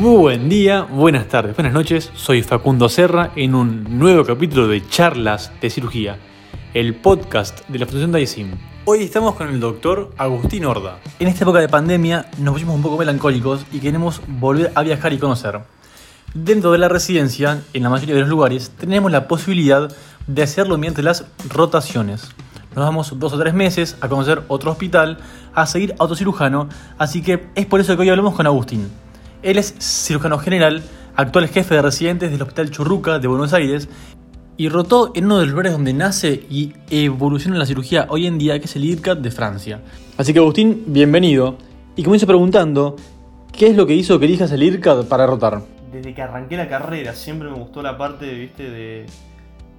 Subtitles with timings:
[0.00, 2.10] Muy buen día, buenas tardes, buenas noches.
[2.14, 6.16] Soy Facundo Serra en un nuevo capítulo de Charlas de Cirugía,
[6.72, 8.52] el podcast de la Fundación Daisim.
[8.86, 11.00] Hoy estamos con el doctor Agustín Horda.
[11.18, 15.12] En esta época de pandemia nos pusimos un poco melancólicos y queremos volver a viajar
[15.12, 15.60] y conocer.
[16.32, 19.94] Dentro de la residencia, en la mayoría de los lugares, tenemos la posibilidad
[20.26, 22.22] de hacerlo mediante las rotaciones.
[22.74, 25.18] Nos vamos dos o tres meses a conocer otro hospital,
[25.54, 28.88] a seguir autocirujano, así que es por eso que hoy hablamos con Agustín.
[29.42, 30.82] Él es cirujano general,
[31.16, 33.88] actual jefe de residentes del Hospital Churruca de Buenos Aires
[34.58, 38.36] y rotó en uno de los lugares donde nace y evoluciona la cirugía hoy en
[38.36, 39.80] día, que es el IRCAD de Francia.
[40.18, 41.56] Así que Agustín, bienvenido.
[41.96, 42.96] Y comienzo preguntando,
[43.52, 45.62] ¿qué es lo que hizo que elijas el IRCAD para rotar?
[45.90, 49.06] Desde que arranqué la carrera siempre me gustó la parte, viste, de,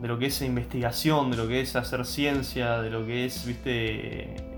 [0.01, 3.45] de lo que es investigación, de lo que es hacer ciencia, de lo que es,
[3.45, 4.50] viste,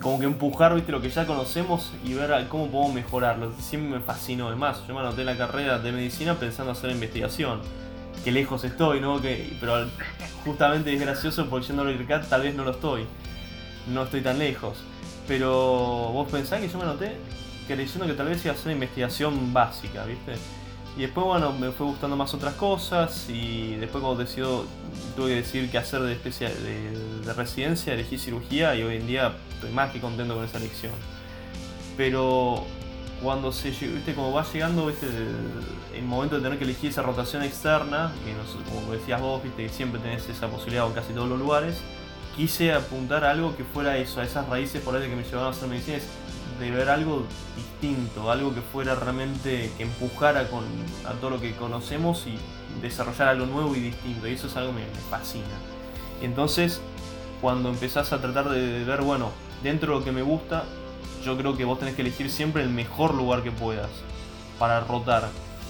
[0.00, 3.52] como que empujar, viste, lo que ya conocemos y ver cómo podemos mejorarlo.
[3.58, 4.48] Siempre me fascinó.
[4.48, 7.60] Además, yo me anoté en la carrera de medicina pensando hacer investigación.
[8.24, 9.20] Que lejos estoy, ¿no?
[9.20, 9.86] Que, pero
[10.44, 13.06] justamente es gracioso porque yendo al IRCAT tal vez no lo estoy.
[13.92, 14.78] No estoy tan lejos.
[15.26, 15.50] Pero
[16.12, 17.16] vos pensás que yo me anoté
[17.66, 20.34] creyendo que tal vez iba a hacer investigación básica, ¿viste?
[20.96, 24.64] Y después, bueno, me fue gustando más otras cosas y después cuando decido,
[25.16, 29.34] tuve que decidir qué hacer de, especial, de, residencia, elegí cirugía y hoy en día
[29.54, 30.92] estoy más que contento con esa elección.
[31.96, 32.64] Pero
[33.20, 35.08] cuando se viste, como va llegando viste,
[35.94, 38.34] el, momento de tener que elegir esa rotación externa, que
[38.72, 41.80] como decías vos, viste, siempre tenés esa posibilidad en casi todos los lugares,
[42.36, 45.48] quise apuntar a algo que fuera eso, a esas raíces por ahí que me llevaban
[45.48, 45.98] a hacer medicina,
[46.58, 47.24] de ver algo
[47.56, 50.64] distinto, algo que fuera realmente, que empujara con,
[51.06, 52.38] a todo lo que conocemos y
[52.80, 54.28] desarrollar algo nuevo y distinto.
[54.28, 55.44] Y eso es algo que me, fascina.
[56.22, 56.80] entonces,
[57.40, 59.30] cuando empezás a tratar de ver, bueno,
[59.62, 60.64] dentro de lo que me gusta,
[61.24, 63.90] yo creo que vos tenés que elegir siempre el mejor lugar que puedas
[64.58, 65.28] para rotar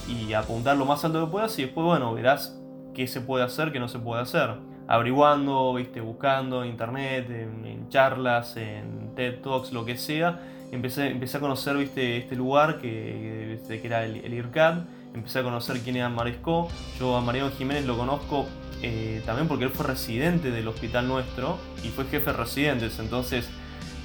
[0.09, 2.61] y apuntar lo más alto que puedas y después, bueno, verás
[2.93, 4.51] qué se puede hacer, qué no se puede hacer.
[4.87, 10.41] Averiguando, viste, buscando en internet, en charlas, en TED Talks, lo que sea,
[10.75, 12.19] empecé, empecé a conocer ¿viste?
[12.19, 16.69] este lugar que, que era el, IRCAD, empecé a conocer quién era Maresco.
[16.99, 18.47] Yo a Mariano Jiménez lo conozco
[18.83, 23.49] eh, también porque él fue residente del hospital nuestro y fue jefe de residentes, entonces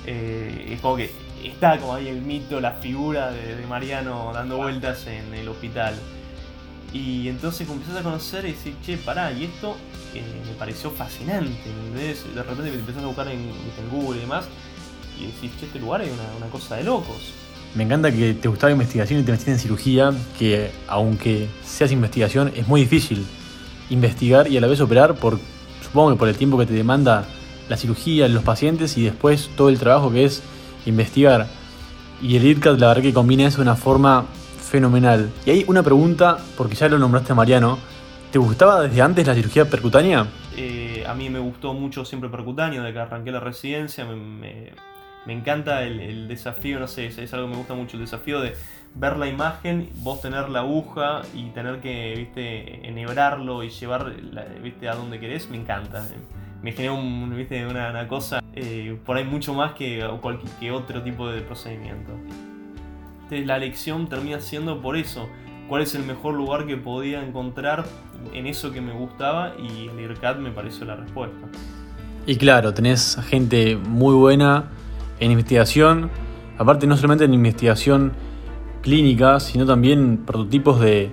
[0.05, 1.11] eh, es como que
[1.43, 5.95] está como ahí el mito, la figura de, Mariano dando vueltas en el hospital.
[6.91, 9.75] Y entonces empecé a conocer y decir, che, pará, y esto
[10.15, 11.51] eh, me pareció fascinante.
[11.93, 14.49] De repente empecé a buscar en, en Google y demás,
[15.19, 17.33] y decís, este lugar es una, cosa de locos.
[17.75, 22.51] Me encanta que te gustaba investigación y te metiste en cirugía, que aunque seas investigación,
[22.55, 23.25] es muy difícil
[23.89, 25.39] investigar y a la vez operar por,
[25.83, 27.25] supongo que por el tiempo que te demanda
[27.69, 30.41] la cirugía, los pacientes y después todo el trabajo que es
[30.85, 31.47] investigar.
[32.21, 34.25] Y el IRCAD la verdad que combina eso de una forma
[34.59, 35.29] fenomenal.
[35.45, 37.77] Y hay una pregunta, porque ya lo nombraste Mariano,
[38.31, 40.27] ¿te gustaba desde antes la cirugía percutánea?
[40.57, 44.71] Eh, a mí me gustó mucho siempre percutáneo, de que arranqué la residencia, me me
[45.33, 48.55] encanta el, desafío, no sé, es, algo que me gusta mucho, el desafío de
[48.95, 54.13] ver la imagen, vos tener la aguja y tener que, viste, enhebrarlo y llevar,
[54.61, 56.07] viste, a donde querés, me encanta.
[56.61, 56.95] Me genera
[57.35, 62.11] viste, una, cosa eh, por ahí mucho más que, cualquier, que otro tipo de procedimiento.
[63.23, 65.29] Entonces la lección termina siendo por eso,
[65.69, 67.85] cuál es el mejor lugar que podía encontrar
[68.33, 71.47] en eso que me gustaba y el IRCAD me pareció la respuesta.
[72.25, 74.65] Y claro, tenés gente muy buena
[75.19, 76.09] en investigación,
[76.57, 78.13] aparte no solamente en investigación
[78.81, 81.11] clínica, sino también prototipos de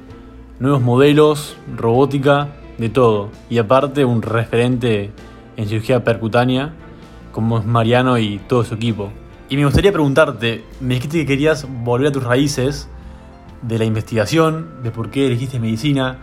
[0.59, 3.31] nuevos modelos, robótica, de todo.
[3.50, 5.11] Y aparte un referente
[5.56, 6.75] en cirugía percutánea,
[7.33, 9.11] como es Mariano y todo su equipo.
[9.49, 12.89] Y me gustaría preguntarte, me dijiste que querías volver a tus raíces
[13.62, 16.19] de la investigación, de por qué elegiste medicina.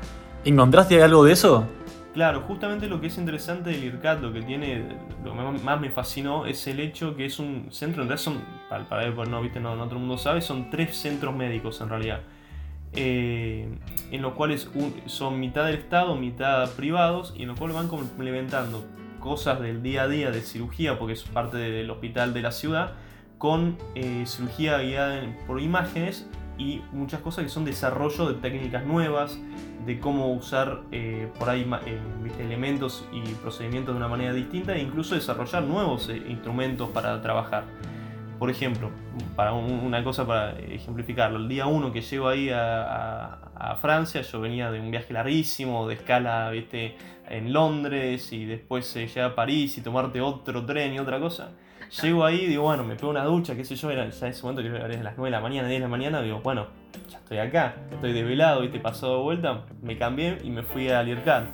[0.45, 1.65] ¿Encontraste algo de eso?
[2.13, 4.83] Claro, justamente lo que es interesante del IRCAD, lo que tiene,
[5.23, 8.41] lo que más me fascinó es el hecho que es un centro, en realidad son,
[8.69, 11.81] para, para ver, no, viste, no, no, todo el mundo sabe, son tres centros médicos
[11.81, 12.21] en realidad,
[12.93, 13.67] eh,
[14.11, 14.69] en los cuales
[15.07, 18.85] son mitad del Estado, mitad privados, y en los cuales van complementando
[19.19, 22.91] cosas del día a día de cirugía, porque es parte del hospital de la ciudad,
[23.39, 26.27] con eh, cirugía guiada por imágenes
[26.57, 29.39] y muchas cosas que son desarrollo de técnicas nuevas,
[29.85, 31.99] de cómo usar eh, por ahí eh,
[32.39, 37.65] elementos y procedimientos de una manera distinta e incluso desarrollar nuevos eh, instrumentos para trabajar.
[38.39, 38.91] Por ejemplo,
[39.35, 43.39] para una cosa para ejemplificarlo, el día uno que llego ahí a,
[43.79, 44.21] Francia.
[44.21, 46.51] Yo venía de un viaje larguísimo, de escala,
[47.29, 51.51] en Londres y después llegar a París y tomarte otro tren y otra cosa.
[52.01, 54.41] Llego ahí, digo, bueno, me pego una ducha, qué sé yo, era ya en ese
[54.41, 56.65] momento que era las 9 de la mañana, 10 de la mañana, digo, bueno,
[57.07, 61.03] ya estoy acá, estoy desvelado, viste, pasado de vuelta, me cambié y me fui a
[61.03, 61.51] Liercan.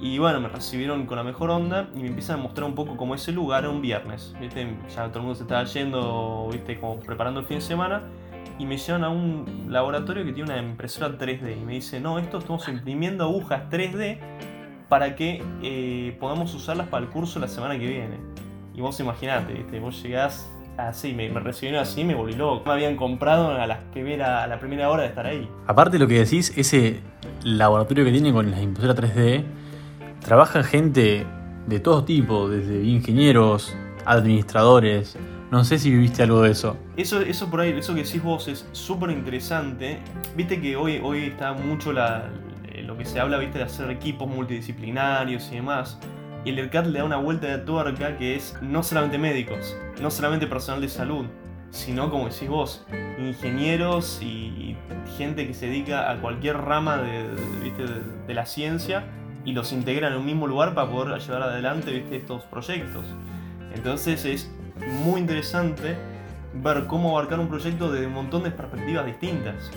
[0.00, 2.96] Y bueno, me recibieron con la mejor onda y me empiezan a mostrar un poco
[2.96, 7.00] cómo ese lugar un viernes, viste, ya todo el mundo se estaba yendo, viste, como
[7.00, 8.04] preparando el fin de semana
[8.60, 12.20] y me llevan a un laboratorio que tiene una impresora 3D y me dice, no,
[12.20, 14.18] esto estamos imprimiendo agujas 3D
[14.88, 18.35] para que eh, podamos usarlas para el curso la semana que viene.
[18.76, 19.80] Y vos imaginate, ¿viste?
[19.80, 22.62] vos llegás así, me, me, recibieron así me volví loco.
[22.66, 25.48] Me habían comprado a la, primera, a la primera hora de estar ahí.
[25.66, 27.00] Aparte de lo que decís, ese
[27.42, 29.44] laboratorio que tiene con la impresora 3D,
[30.20, 31.26] trabaja gente
[31.66, 33.74] de todo tipo, desde ingenieros,
[34.04, 35.16] administradores.
[35.50, 36.76] No sé si viviste algo de eso.
[36.98, 40.00] Eso, eso por ahí, eso que decís vos es súper interesante.
[40.36, 42.28] Viste que hoy, hoy está mucho la,
[42.82, 45.98] lo que se habla, viste, de hacer equipos multidisciplinarios y demás.
[46.46, 50.12] Y el ERCAT le da una vuelta de tuerca que es no solamente médicos, no
[50.12, 51.26] solamente personal de salud,
[51.70, 52.86] sino como decís vos,
[53.18, 54.76] ingenieros y
[55.18, 57.24] gente que se dedica a cualquier rama de,
[57.64, 57.82] ¿viste?
[58.28, 59.06] de, la ciencia
[59.44, 62.14] y los integra en un mismo lugar para poder llevar adelante ¿viste?
[62.14, 63.04] estos proyectos.
[63.74, 64.48] Entonces es
[65.02, 65.96] muy interesante
[66.54, 69.68] ver cómo abarcar un proyecto desde un montón de perspectivas distintas.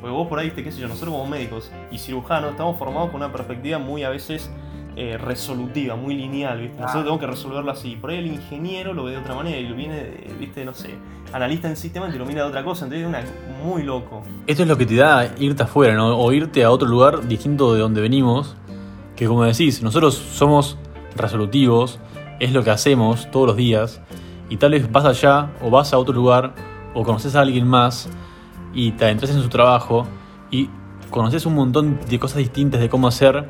[0.00, 3.10] Porque vos por ahí, viste, qué sé yo, nosotros como médicos y cirujanos estamos formados
[3.10, 4.50] con una perspectiva muy a veces
[4.98, 6.80] eh, resolutiva, muy lineal, ¿viste?
[6.80, 7.96] Nosotros tenemos que resolverlo así.
[7.96, 10.64] Por ahí el ingeniero lo ve de otra manera y lo viene, ¿viste?
[10.64, 10.94] No sé,
[11.34, 12.86] analista en sistema y lo mira de otra cosa.
[12.86, 13.22] Entonces es una,
[13.62, 14.22] muy loco.
[14.46, 16.18] Esto es lo que te da irte afuera, ¿no?
[16.18, 18.56] O irte a otro lugar distinto de donde venimos.
[19.16, 20.78] Que como decís, nosotros somos
[21.14, 21.98] resolutivos,
[22.40, 24.00] es lo que hacemos todos los días.
[24.48, 26.54] Y tal vez vas allá o vas a otro lugar
[26.94, 28.08] o conoces a alguien más
[28.72, 30.06] y te adentras en su trabajo
[30.50, 30.70] y
[31.10, 33.46] conoces un montón de cosas distintas de cómo hacer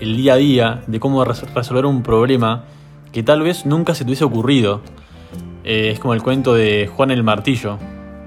[0.00, 2.64] el día a día, de cómo resolver un problema
[3.12, 4.80] que tal vez nunca se te hubiese ocurrido.
[5.64, 7.78] Eh, es como el cuento de Juan el Martillo,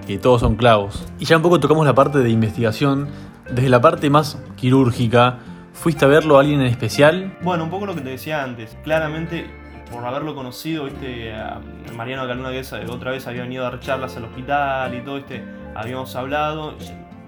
[0.06, 1.06] que todos son clavos.
[1.20, 3.08] Y ya un poco tocamos la parte de investigación,
[3.50, 5.40] desde la parte más quirúrgica.
[5.74, 7.38] ¿Fuiste a verlo a alguien en especial?
[7.42, 8.78] Bueno, un poco lo que te decía antes.
[8.84, 9.50] Claramente,
[9.92, 11.60] por haberlo conocido, este, a
[11.96, 15.44] Mariano Caluna, que otra vez había venido a dar charlas al hospital y todo, este,
[15.76, 16.76] habíamos hablado.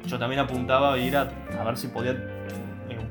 [0.05, 1.25] Yo también apuntaba a ir a,
[1.65, 2.15] ver si podía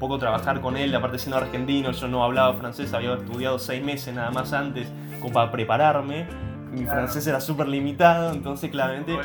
[0.02, 4.12] poco trabajar con él, aparte siendo argentino, yo no hablaba francés, había estudiado seis meses
[4.12, 4.88] nada más antes,
[5.20, 6.26] como para prepararme.
[6.72, 9.16] Mi francés era súper limitado, entonces claramente.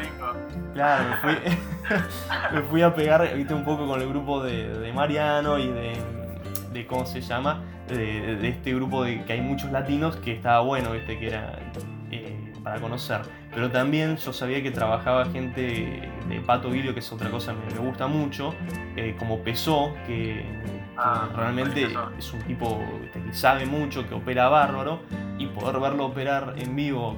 [0.76, 1.52] Claro, me fui,
[2.54, 5.94] me fui, a pegar, viste, un poco con el grupo de, Mariano y de,
[6.74, 6.86] de.
[6.86, 7.64] ¿Cómo se llama?
[7.88, 11.58] De, este grupo de que hay muchos latinos que estaba bueno, viste, que era
[12.68, 13.22] para conocer.
[13.54, 17.76] Pero también yo sabía que trabajaba gente de Pato Vilio, que es otra cosa que
[17.76, 18.54] me gusta mucho,
[18.98, 20.46] eh, como Pesó, que,
[20.98, 21.88] ah, realmente
[22.18, 22.82] es un tipo
[23.14, 25.00] que sabe mucho, que opera bárbaro,
[25.38, 27.16] y poder verlo operar en vivo,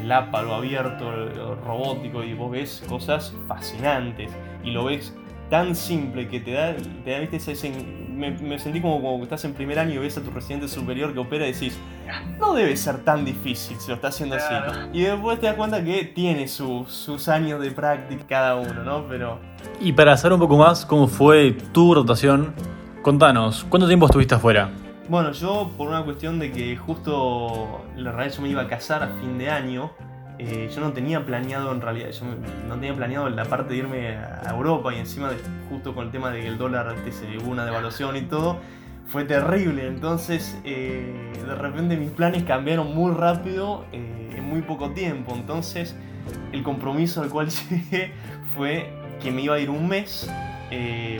[0.00, 4.32] el APA, lo abierto, lo robótico, y vos ves cosas fascinantes,
[4.64, 5.14] y lo ves
[5.50, 7.36] tan simple que te da, te da ¿viste?
[7.36, 7.72] Ese,
[8.16, 11.12] me, sentí como, como que estás en primer año y ves a tu residente superior
[11.12, 11.78] que opera y decís,
[12.38, 14.54] no debe ser tan difícil si lo está haciendo así.
[14.92, 19.06] Y después te das cuenta que tiene sus años de práctica cada uno, ¿no?
[19.08, 19.38] Pero...
[19.80, 22.54] Y para saber un poco más cómo fue tu rotación,
[23.02, 24.70] contanos, ¿cuánto tiempo estuviste afuera?
[25.08, 29.04] Bueno, yo por una cuestión de que justo la realidad yo me iba a casar
[29.04, 29.92] a fin de año,
[30.38, 32.26] eh, yo no tenía planeado en realidad, yo
[32.68, 35.30] no tenía planeado la parte de irme a Europa y encima
[35.70, 38.58] justo con el tema de que el dólar se hubo una devaluación y todo,
[39.06, 39.86] fue terrible.
[39.86, 45.34] Entonces eh, de repente mis planes cambiaron muy rápido eh, en muy poco tiempo.
[45.34, 45.96] Entonces
[46.52, 48.12] el compromiso al cual llegué
[48.54, 48.90] fue
[49.22, 50.30] que me iba a ir un mes.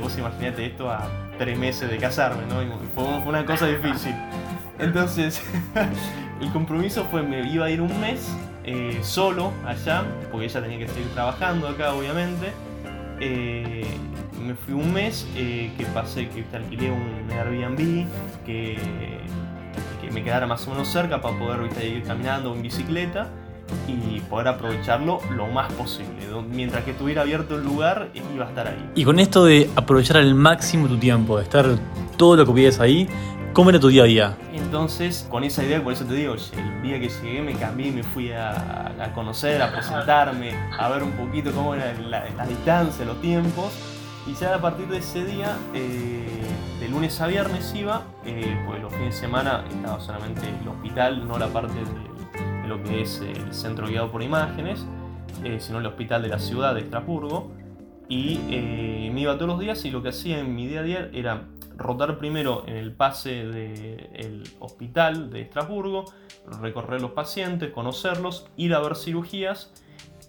[0.02, 1.08] vos imaginate esto a
[1.38, 2.56] tres meses de casarme, ¿no?
[2.94, 4.14] Fue una cosa difícil.
[4.78, 5.42] Entonces
[6.42, 10.78] el compromiso fue me iba a ir un mes eh, solo allá, porque ella tenía
[10.78, 12.52] que seguir trabajando acá, obviamente.
[13.20, 13.86] Eh,
[14.44, 18.06] me fui un mes eh, que pasé, que alquilé un Airbnb,
[18.44, 18.76] que,
[20.00, 23.28] que, me quedara más o menos cerca para poder ir caminando en bicicleta
[23.88, 26.12] y poder aprovecharlo lo más posible.
[26.50, 28.90] Mientras que estuviera abierto el lugar, iba a estar ahí.
[28.94, 31.66] Y con esto de aprovechar al máximo tu tiempo, de estar
[32.16, 33.08] todo lo que pides ahí,
[33.56, 34.36] ¿Cómo era tu día a día?
[34.52, 38.02] Entonces, con esa idea, por eso te digo, el día que llegué me cambié, me
[38.02, 43.72] fui a, conocer, a presentarme, a ver un poquito cómo era la, distancia, los tiempos.
[44.26, 46.28] Y ya a partir de ese día, eh,
[46.80, 51.26] de lunes a viernes iba, eh, pues los fines de semana estaba solamente el hospital,
[51.26, 54.84] no la parte de, lo que es el centro guiado por imágenes,
[55.44, 57.52] eh, sino el hospital de la ciudad de Estrasburgo.
[58.06, 60.82] Y eh, me iba todos los días y lo que hacía en mi día a
[60.82, 61.44] día era
[61.76, 66.04] rotar primero en el pase del hospital de Estrasburgo,
[66.60, 69.72] recorrer los pacientes, conocerlos, ir a ver cirugías,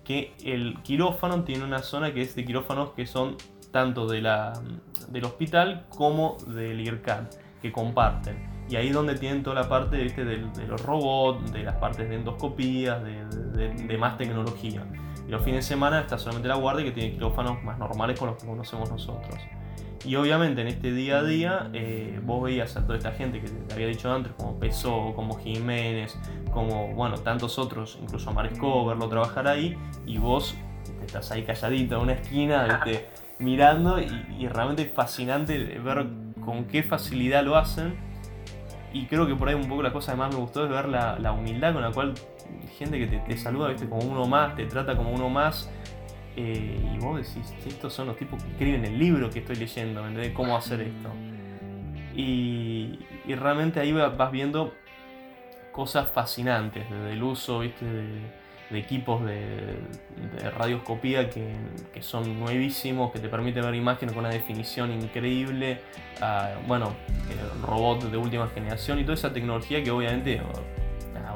[0.04, 3.36] que el quirófano tiene una zona que es de quirófanos que son
[3.72, 4.54] tanto de la,
[5.10, 7.26] del hospital como del IRCAD,
[7.62, 8.58] que comparten.
[8.70, 12.16] Y ahí es donde tienen toda la parte De, los robots, de las partes de
[12.16, 14.86] endoscopías, de, más tecnología.
[15.28, 18.30] Y los fines de semana está solamente la guardia que tiene quirófanos más normales con
[18.30, 19.36] los que conocemos nosotros.
[20.08, 23.50] Y obviamente en este día a día eh, vos veías a toda esta gente que
[23.50, 26.18] te había dicho antes, como Pesó, como Jiménez,
[26.52, 30.56] como bueno, tantos otros, incluso a Maresco, verlo trabajar ahí, y vos
[31.06, 32.86] estás ahí calladito en una esquina,
[33.38, 34.08] mirando, y,
[34.40, 36.08] y realmente es fascinante ver
[36.40, 38.08] con qué facilidad lo hacen
[38.94, 40.88] y creo que por ahí un poco la cosa que más me gustó es ver
[40.88, 42.14] la, humildad con la cual
[42.78, 43.88] gente que te, saluda ¿viste?
[43.88, 45.70] como uno más, te trata como uno más.
[46.38, 50.04] Eh, y vos decís, estos son los tipos que escriben el libro que estoy leyendo,
[50.04, 51.10] ¿me Cómo hacer esto.
[52.16, 54.74] Y, realmente ahí vas viendo
[55.72, 57.86] cosas fascinantes, desde el uso, ¿viste?
[57.86, 58.22] De,
[58.70, 59.80] de equipos de,
[60.58, 61.56] radioscopía que,
[62.02, 65.82] son nuevísimos, que te permiten ver imágenes con una definición increíble,
[66.68, 66.94] bueno,
[67.64, 70.42] robots de última generación y toda esa tecnología que obviamente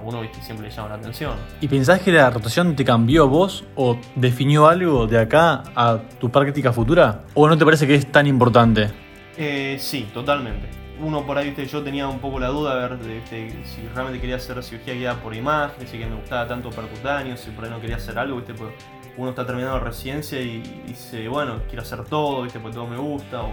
[0.04, 1.34] uno siempre le llama la atención.
[1.60, 6.30] ¿Y pensás que la rotación te cambió vos o definió algo de acá a tu
[6.30, 7.22] práctica futura?
[7.34, 8.90] ¿O no te parece que es tan importante?
[9.38, 11.66] Eh, sí, totalmente uno por ahí, ¿viste?
[11.66, 15.34] yo tenía un poco la duda a ver si realmente quería hacer cirugía guiada por
[15.36, 18.54] imagen, si que me gustaba tanto percutáneo, si por ahí no quería hacer algo, ¿viste?
[18.54, 18.72] Pues
[19.18, 22.60] uno está terminando la residencia y, dice, bueno, quiero hacer todo, ¿viste?
[22.60, 23.52] Pues todo me gusta, o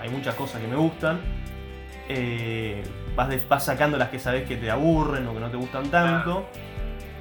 [0.00, 1.20] hay muchas cosas que me gustan.
[2.08, 2.82] Eh,
[3.14, 6.46] vas, vas, sacando las que sabes que te aburren o que no te gustan tanto.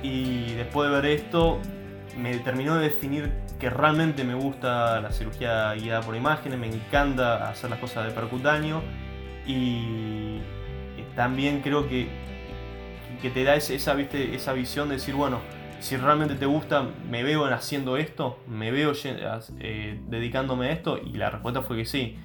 [0.01, 1.59] Y después de ver esto,
[2.17, 7.49] me terminó de definir que realmente me gusta la cirugía guiada por imágenes, me encanta
[7.49, 8.81] hacer las cosas de percutáneo
[9.47, 10.39] y
[11.15, 12.07] también creo que,
[13.21, 14.35] que te da esa, ¿viste?
[14.35, 15.39] esa visión de decir, bueno,
[15.79, 21.13] si realmente te gusta, me veo haciendo esto, me veo eh, dedicándome a esto, y
[21.13, 22.17] la respuesta fue que sí.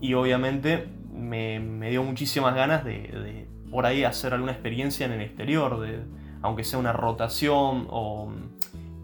[0.00, 0.88] Y obviamente
[1.20, 6.04] me, dio muchísimas ganas de, por ahí hacer alguna experiencia en el exterior, de,
[6.42, 8.32] aunque sea una rotación o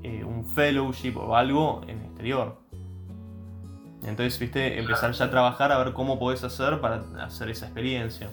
[0.03, 2.59] eh, un fellowship o algo en el exterior.
[4.05, 8.31] Entonces, viste, empezar ya a trabajar a ver cómo podés hacer para hacer esa experiencia.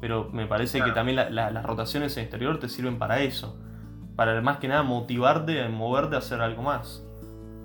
[0.00, 3.58] Pero me parece que también las rotaciones en exterior te sirven para eso.
[4.14, 7.05] Para más que nada motivarte, a moverte a hacer algo más.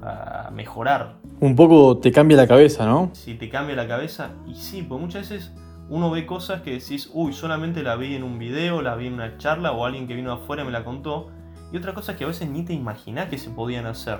[0.03, 1.17] A mejorar.
[1.39, 3.11] Un poco te cambia la cabeza, ¿no?
[3.13, 5.51] Si te cambia la cabeza, y sí, pues muchas veces
[5.89, 9.13] uno ve cosas que decís, uy, solamente la vi en un video, la vi en
[9.13, 11.29] una charla o alguien que vino afuera me la contó.
[11.71, 14.19] Y otras cosas que a veces ni te imaginás que se podían hacer.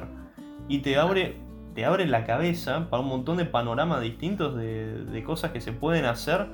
[0.67, 1.37] Y te abre
[1.73, 6.05] te abre la cabeza para un montón de panoramas distintos de, cosas que se pueden
[6.05, 6.47] hacer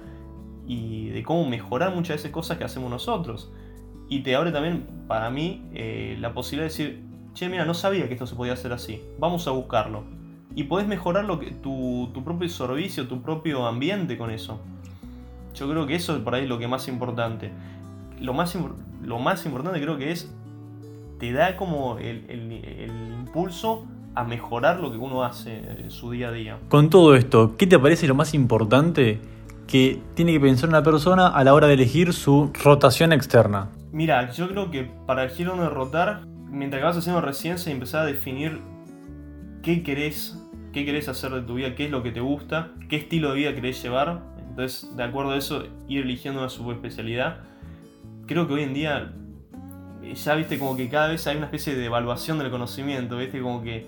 [0.67, 3.51] y de cómo mejorar muchas veces cosas que hacemos nosotros.
[4.09, 7.03] Y te abre también, para mí, eh, la posibilidad de decir,
[7.37, 10.03] che, mira, no sabía que esto se podía hacer así, vamos a buscarlo.
[10.55, 14.59] Y podés mejorar lo que, tu, propio servicio, tu propio ambiente con eso.
[15.53, 17.51] Yo creo que eso es por ahí lo que más importante.
[18.19, 18.57] Lo más,
[19.03, 20.33] lo más importante creo que es,
[21.19, 26.29] te da como el, el impulso a mejorar lo que uno hace en su día
[26.29, 26.57] a día.
[26.69, 29.19] Con todo esto, ¿qué te parece lo más importante
[29.67, 33.69] que tiene que pensar una persona a la hora de elegir su rotación externa?
[33.91, 38.03] Mira, yo creo que para elegir dónde rotar, mientras que vas haciendo residencia y empezar
[38.03, 38.61] a definir
[39.61, 40.41] qué querés,
[40.73, 43.35] qué querés hacer de tu vida, qué es lo que te gusta, qué estilo de
[43.37, 44.21] vida querés llevar.
[44.49, 47.39] Entonces, de acuerdo a eso, ir eligiendo una subespecialidad.
[48.25, 49.13] Creo que hoy en día
[50.13, 53.61] ya viste como que cada vez hay una especie de evaluación del conocimiento, viste como
[53.61, 53.85] que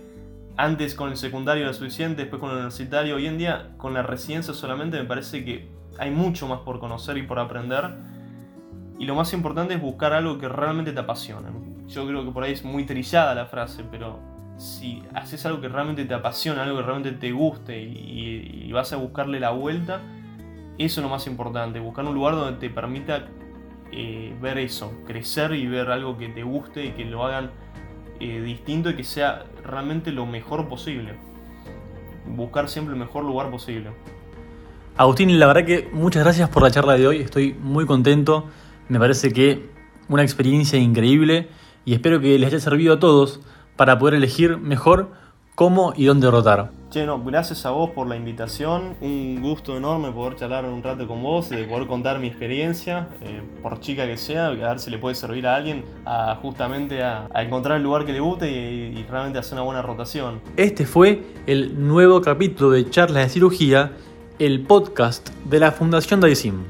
[0.58, 3.16] antes con el secundario era suficiente, después con el universitario.
[3.16, 7.18] Hoy en día con la residencia solamente me parece que hay mucho más por conocer
[7.18, 7.92] y por aprender.
[8.98, 11.48] Y lo más importante es buscar algo que realmente te apasione.
[11.90, 14.20] Yo creo que por ahí es muy trillada la frase, pero
[14.58, 18.98] si haces algo que realmente te apasiona, algo que realmente te guste y, vas a
[18.98, 20.02] buscarle la vuelta,
[20.78, 21.80] eso es lo más importante.
[21.80, 23.26] Buscar un lugar donde te permita
[23.92, 27.50] eh, ver eso, crecer y ver algo que te guste y que lo hagan
[28.20, 31.16] eh, distinto y que sea realmente lo mejor posible.
[32.28, 33.90] Buscar siempre el mejor lugar posible.
[34.96, 38.46] Agustín, la verdad que muchas gracias por la charla de hoy, estoy muy contento,
[38.88, 39.68] me parece que
[40.08, 41.50] una experiencia increíble
[41.90, 43.40] y espero que les haya servido a todos
[43.76, 45.10] para poder elegir mejor
[45.56, 46.70] cómo y dónde rotar.
[46.92, 48.94] Che, no, gracias a vos por la invitación.
[49.02, 53.42] Un gusto enorme poder charlar un rato con vos, de poder contar mi experiencia, eh,
[53.64, 57.28] por chica que sea, a ver si le puede servir a alguien a justamente a,
[57.34, 60.42] encontrar el lugar que le guste y, realmente hacer una buena rotación.
[60.58, 63.94] Este fue el nuevo capítulo de Charlas de Cirugía,
[64.38, 66.66] el podcast de la Fundación Daisim.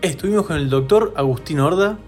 [0.00, 1.98] Estuvimos con el doctor Agustín Horda.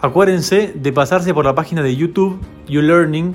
[0.00, 2.38] Acuérdense de pasarse por la página de YouTube
[2.68, 3.34] YouLearning,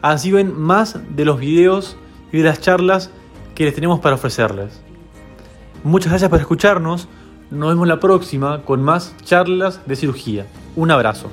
[0.00, 1.96] así ven más de los videos
[2.32, 3.10] y de las charlas
[3.54, 4.80] que les tenemos para ofrecerles.
[5.84, 7.08] Muchas gracias por escucharnos.
[7.50, 10.46] Nos vemos la próxima con más charlas de cirugía.
[10.76, 11.28] Un abrazo.